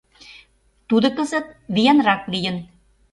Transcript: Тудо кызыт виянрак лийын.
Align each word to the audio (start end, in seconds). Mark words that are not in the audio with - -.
Тудо 0.87 1.07
кызыт 1.17 1.47
виянрак 1.73 2.21
лийын. 2.31 2.57